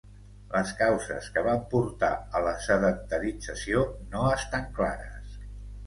Les 0.53 0.71
causes 0.79 1.27
que 1.35 1.43
van 1.49 1.61
portar 1.75 2.11
a 2.39 2.43
la 2.47 2.55
sedentarització 2.71 3.87
no 4.17 4.29
estan 4.41 4.71
clares. 4.81 5.43